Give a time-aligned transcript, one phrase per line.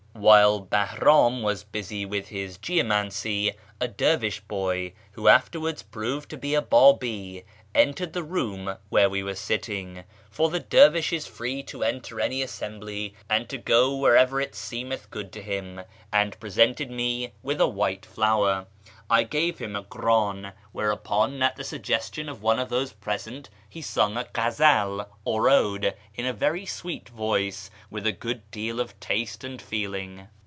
[0.13, 6.53] While Bahram was busy with his geomancy, a dervish boy, who afterwards proved to be
[6.53, 7.43] a Bfibi,
[7.73, 12.43] entered the room where we were sitting (for the dervish is free to enter any
[12.43, 15.81] assembly and to go wherever it seemeth good to him),
[16.13, 18.67] and presented me with a white flower.
[19.09, 23.81] I gave him a krdn, whereupon, at the suggestion of one of those present, he
[23.81, 28.97] sung a (jhazal, or ode, in a very sweet voice, with a good deal of
[29.01, 30.29] taste and feeling.